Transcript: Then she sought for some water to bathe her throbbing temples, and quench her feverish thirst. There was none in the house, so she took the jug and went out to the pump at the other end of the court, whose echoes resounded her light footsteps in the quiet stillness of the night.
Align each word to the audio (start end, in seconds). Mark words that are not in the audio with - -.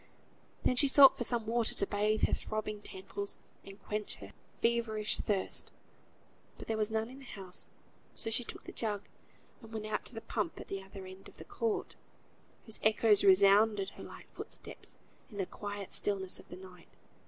Then 0.63 0.77
she 0.77 0.87
sought 0.87 1.15
for 1.15 1.23
some 1.23 1.45
water 1.45 1.75
to 1.75 1.85
bathe 1.85 2.23
her 2.25 2.33
throbbing 2.33 2.81
temples, 2.81 3.37
and 3.63 3.79
quench 3.83 4.15
her 4.15 4.33
feverish 4.59 5.19
thirst. 5.19 5.69
There 6.57 6.75
was 6.75 6.89
none 6.89 7.07
in 7.11 7.19
the 7.19 7.25
house, 7.25 7.67
so 8.15 8.31
she 8.31 8.43
took 8.43 8.63
the 8.63 8.71
jug 8.71 9.03
and 9.61 9.71
went 9.71 9.85
out 9.85 10.03
to 10.05 10.15
the 10.15 10.21
pump 10.21 10.59
at 10.59 10.69
the 10.69 10.81
other 10.81 11.05
end 11.05 11.29
of 11.29 11.37
the 11.37 11.45
court, 11.45 11.93
whose 12.65 12.79
echoes 12.81 13.23
resounded 13.23 13.89
her 13.89 14.03
light 14.03 14.25
footsteps 14.33 14.97
in 15.29 15.37
the 15.37 15.45
quiet 15.45 15.93
stillness 15.93 16.39
of 16.39 16.49
the 16.49 16.57
night. 16.57 16.89